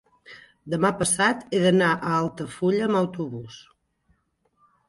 [0.73, 3.63] demà passat he d'anar a Altafulla amb autobús.